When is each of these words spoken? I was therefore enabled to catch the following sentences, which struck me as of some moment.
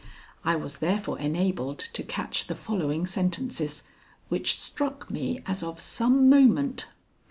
I 0.43 0.55
was 0.55 0.79
therefore 0.79 1.19
enabled 1.19 1.77
to 1.77 2.01
catch 2.01 2.47
the 2.47 2.55
following 2.55 3.05
sentences, 3.05 3.83
which 4.29 4.59
struck 4.59 5.11
me 5.11 5.43
as 5.45 5.61
of 5.61 5.79
some 5.79 6.27
moment. 6.27 6.87